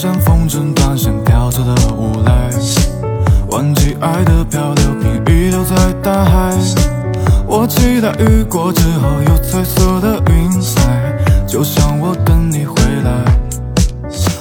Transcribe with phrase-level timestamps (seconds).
[0.00, 2.32] 像风筝断线飘走的无赖，
[3.50, 6.56] 忘记爱的漂流瓶遗留在大海。
[7.46, 11.14] 我期待雨过之后有彩色的云彩，
[11.46, 13.10] 就像我等你回来。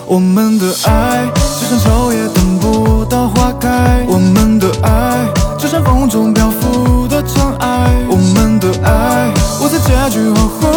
[0.07, 7.91] 我们的爱就像秋叶等不到花开，我们的爱就像风中漂浮的尘埃。
[8.09, 9.29] 我们的爱，
[9.61, 10.68] 我在结局后忽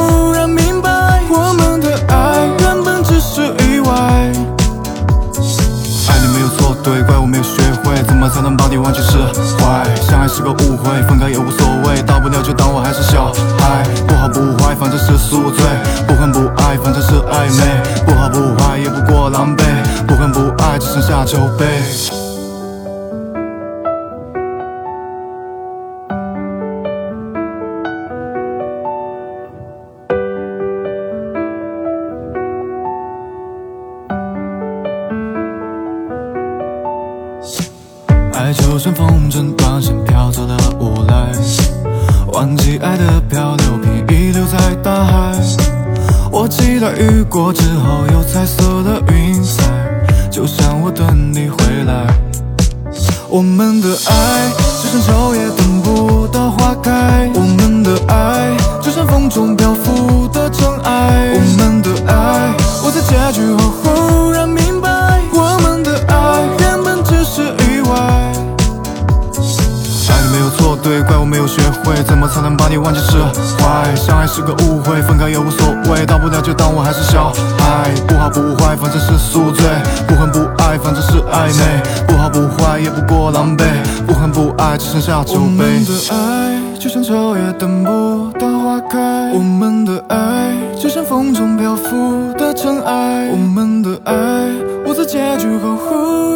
[8.33, 9.19] 才能把你忘记释
[9.59, 9.85] 怀。
[9.97, 13.85] 相爱是个误会，分开也无所谓，大不了就当我还是小孩。
[14.09, 15.65] 不好不坏，反正是宿醉；
[16.07, 18.05] 不恨不爱，反正是暧昧。
[18.07, 19.65] 不好不坏，也不过狼狈；
[20.07, 22.22] 不恨不爱，只剩下酒杯。
[38.43, 41.15] 爱就像风筝断线飘走了无奈，
[42.33, 45.39] 忘记爱的漂流瓶遗留在大海。
[46.29, 49.62] 我期待雨过之后有彩色的云彩，
[50.29, 52.12] 就像我等你回来。
[53.29, 54.51] 我们的爱
[54.83, 55.81] 就像秋叶等
[70.83, 73.16] 对，怪我没有学会怎么才能把你忘记释
[73.58, 73.94] 怀。
[73.94, 77.88] 相爱是个误会，分开也无所谓，大不了就当我还是小孩。
[78.08, 79.64] 不好不坏，反正是宿醉；
[80.08, 81.80] 不恨不爱，反正是暧昧。
[82.06, 83.64] 不好不坏，也不过狼狈；
[84.06, 85.38] 不恨不爱，只剩下酒杯。
[85.38, 88.98] 我们的爱就像秋叶等不到花开，
[89.32, 93.28] 我们的爱就像风中漂浮的尘埃。
[93.31, 94.12] 我们的爱，
[94.84, 96.31] 我在结局后忽。